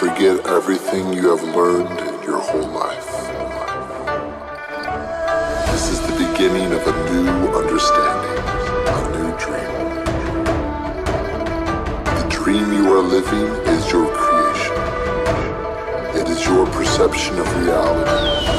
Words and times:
Forget 0.00 0.46
everything 0.46 1.12
you 1.12 1.28
have 1.28 1.42
learned 1.54 2.00
in 2.00 2.22
your 2.22 2.38
whole 2.38 2.68
life. 2.68 3.06
This 5.72 5.90
is 5.90 6.00
the 6.00 6.12
beginning 6.12 6.72
of 6.72 6.80
a 6.86 7.12
new 7.12 7.28
understanding, 7.54 8.38
a 8.88 9.00
new 9.18 9.30
dream. 9.36 9.72
The 12.16 12.26
dream 12.30 12.72
you 12.72 12.90
are 12.94 13.02
living 13.02 13.44
is 13.74 13.92
your 13.92 14.10
creation. 14.14 14.78
It 16.16 16.30
is 16.30 16.46
your 16.46 16.64
perception 16.68 17.38
of 17.38 17.56
reality. 17.62 18.49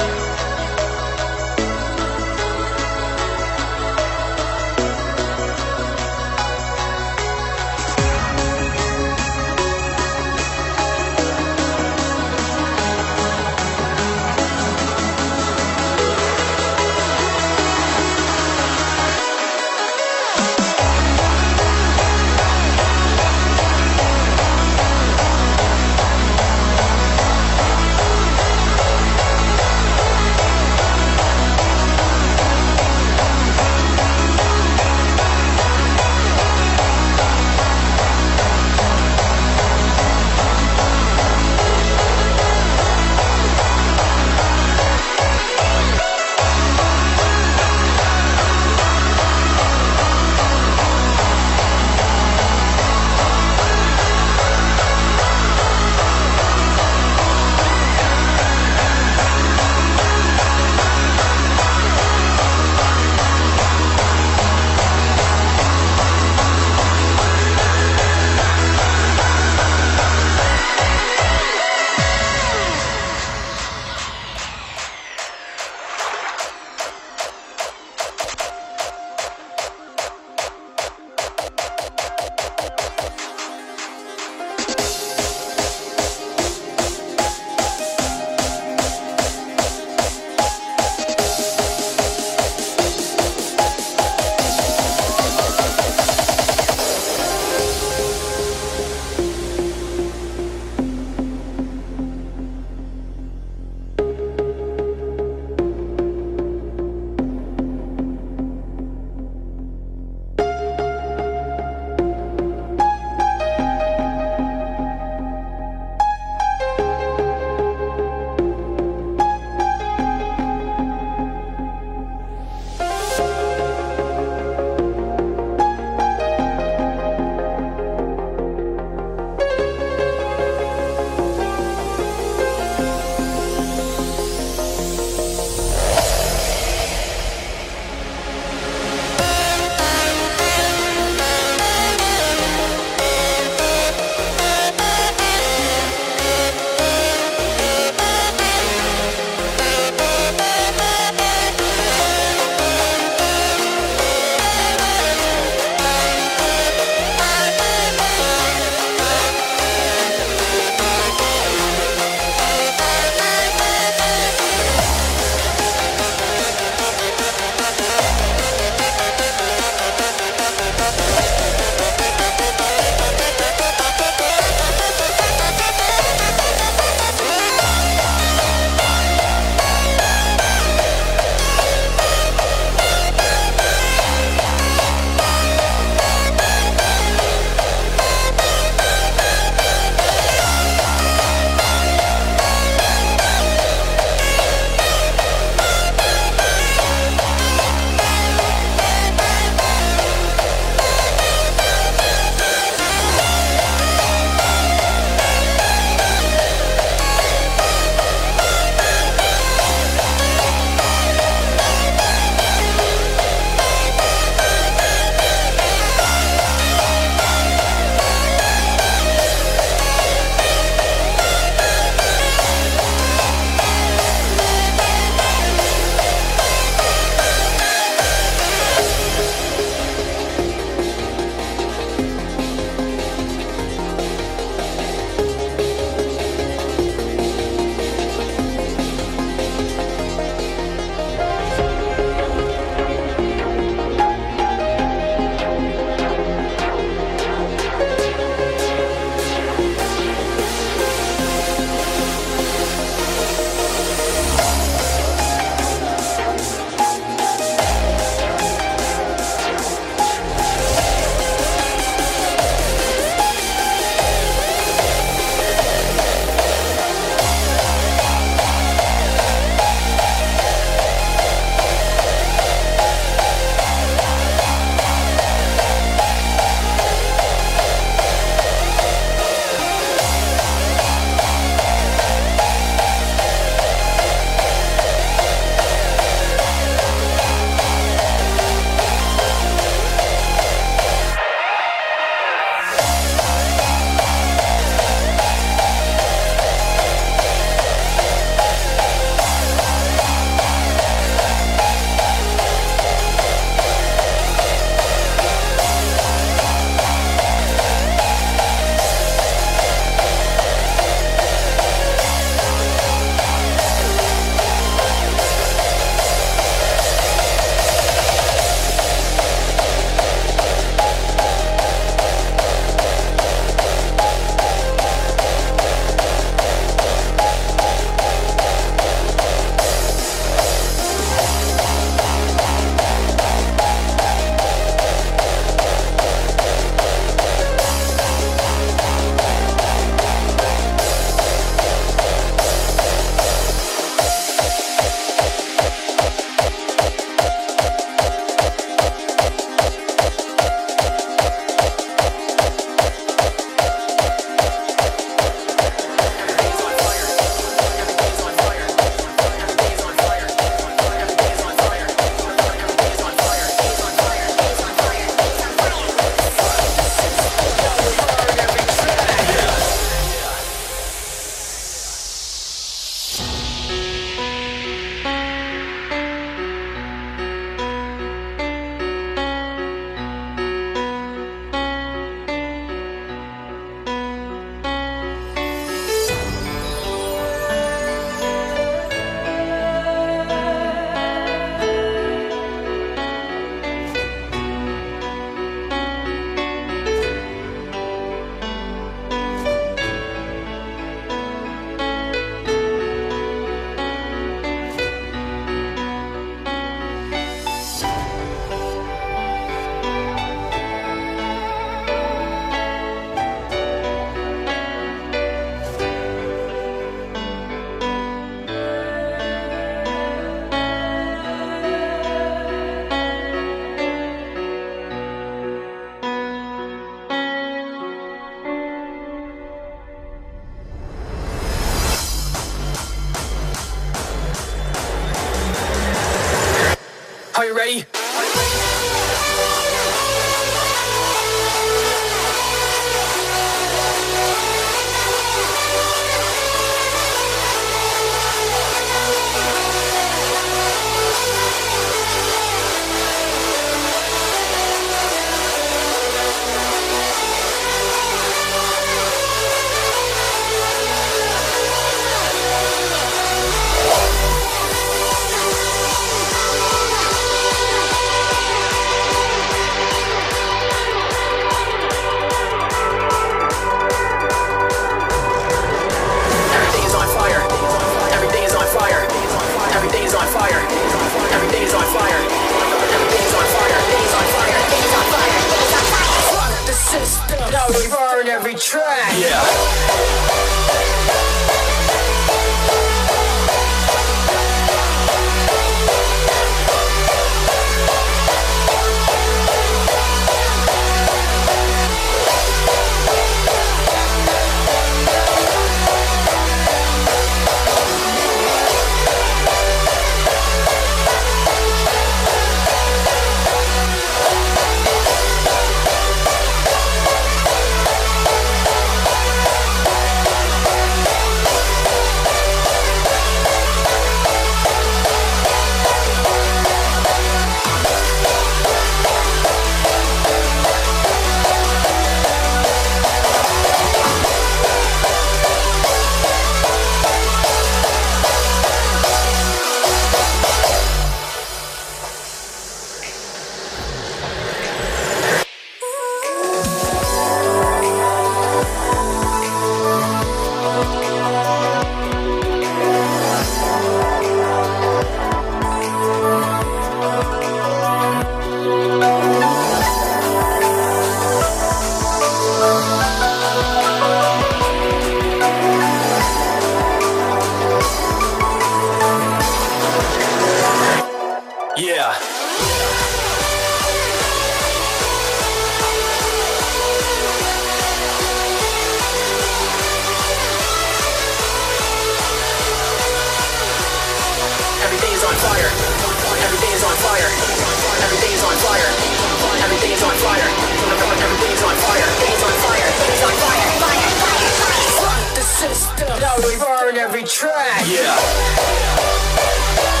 back. 597.71 597.87
Yeah. 597.87 600.00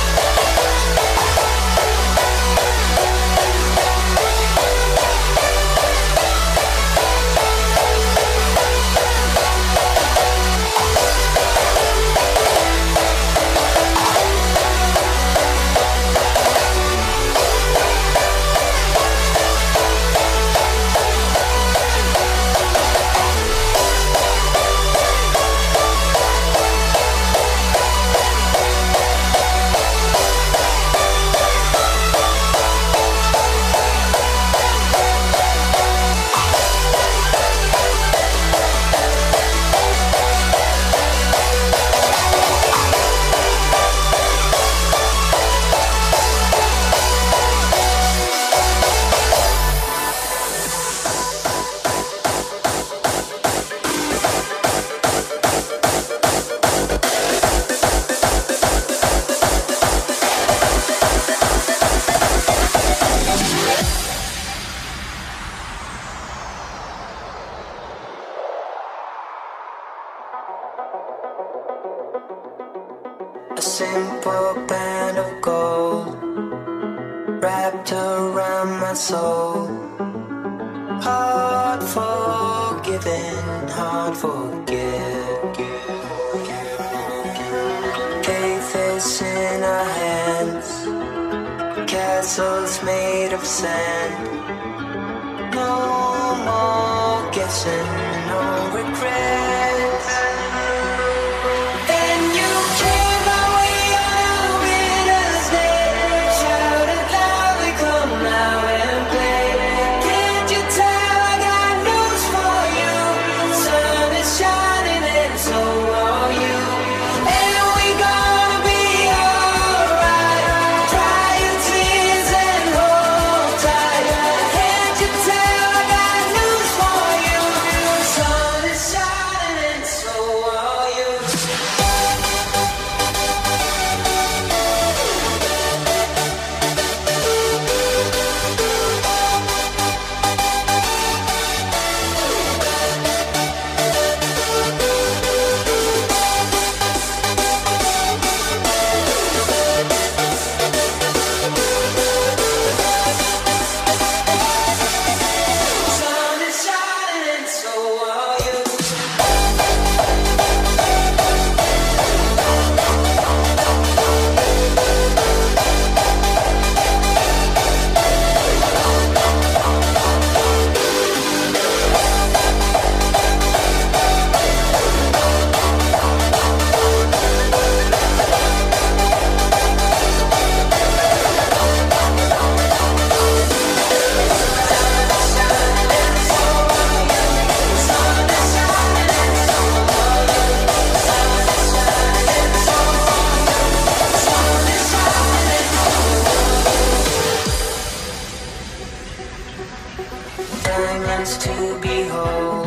silence 200.71 201.37
to 201.37 201.77
behold. 201.81 202.60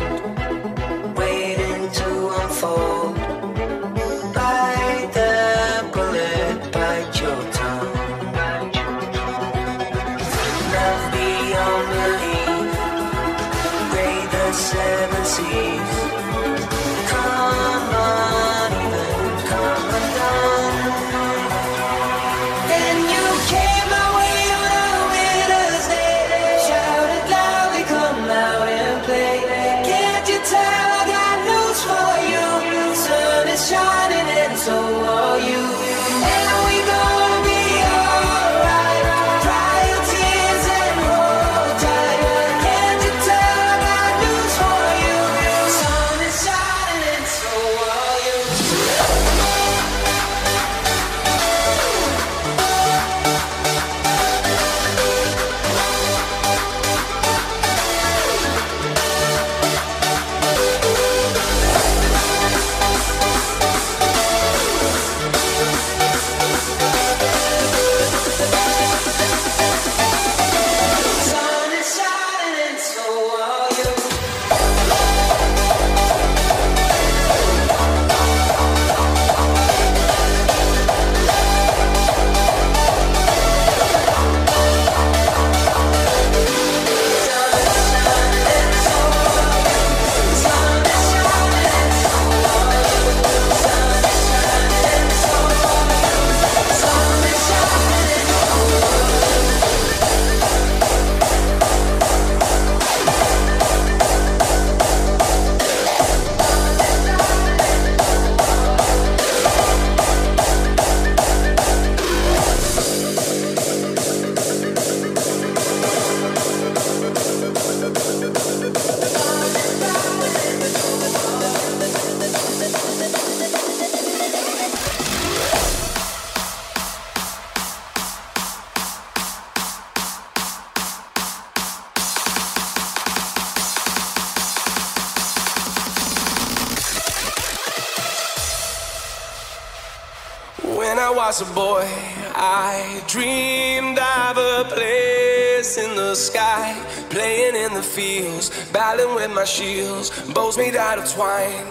with 148.96 149.34
my 149.34 149.44
shields, 149.44 150.10
bows 150.32 150.56
made 150.56 150.76
out 150.76 150.98
of 150.98 151.12
twine. 151.12 151.66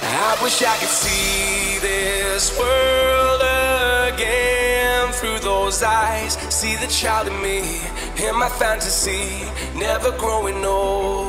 I 0.00 0.38
wish 0.40 0.62
I 0.62 0.76
could 0.78 0.88
see 0.88 1.78
this 1.80 2.56
world 2.56 3.42
again 4.14 5.12
through 5.14 5.40
those 5.40 5.82
eyes. 5.82 6.34
See 6.54 6.76
the 6.76 6.86
child 6.86 7.26
in 7.26 7.42
me, 7.42 7.80
in 8.24 8.38
my 8.38 8.48
fantasy, 8.48 9.50
never 9.76 10.12
growing 10.16 10.64
old. 10.64 11.27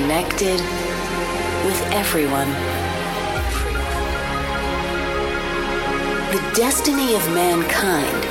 connected 0.00 0.58
with 1.66 1.78
everyone. 1.92 2.48
The 6.32 6.52
destiny 6.54 7.14
of 7.14 7.34
mankind 7.34 8.24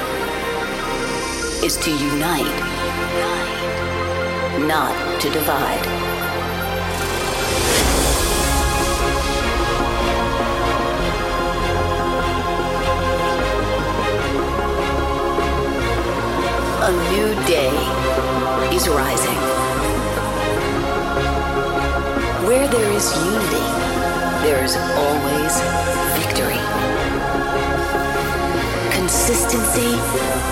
is 1.63 1.77
to 1.77 1.91
unite, 1.91 2.59
not 4.67 5.21
to 5.21 5.29
divide. 5.29 5.85
A 16.81 16.91
new 17.11 17.35
day 17.45 18.75
is 18.75 18.89
rising. 18.89 19.58
Where 22.49 22.67
there 22.67 22.91
is 22.93 23.15
unity, 23.15 23.67
there 24.41 24.63
is 24.63 24.75
always 24.75 25.61
victory. 26.17 26.57
Consistency 28.91 29.93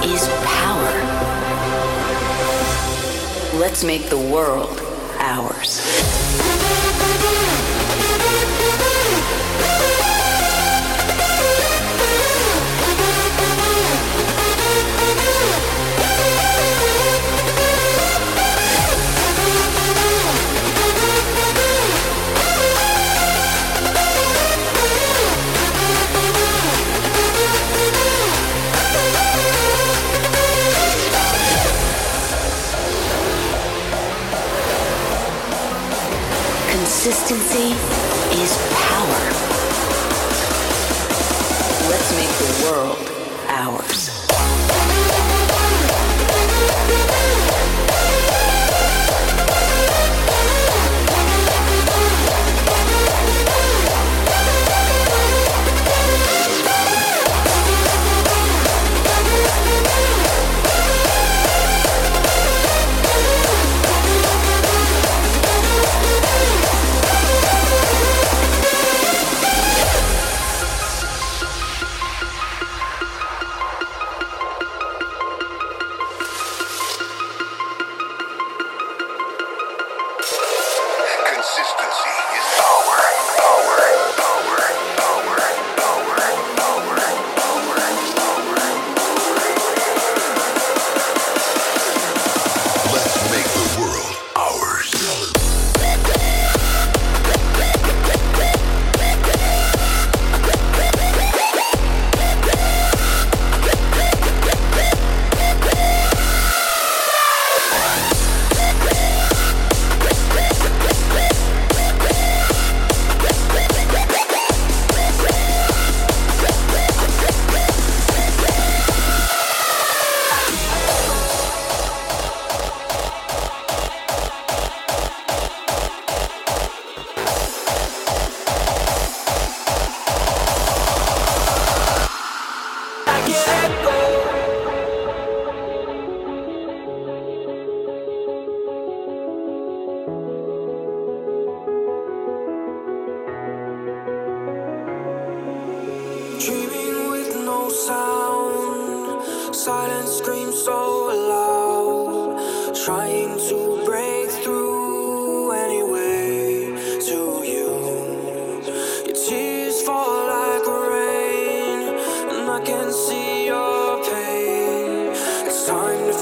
is 0.08 0.28
power. 0.45 0.93
Let's 3.60 3.84
make 3.84 4.12
the 4.12 4.18
world 4.32 4.80
ours. 5.18 5.82
Consistency 37.08 37.72
is 38.36 38.58
power. 38.74 39.24
Let's 41.89 42.12
make 42.18 42.28
the 42.36 42.66
world 42.66 42.97
ours. 43.47 44.07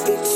sticks. 0.05 0.34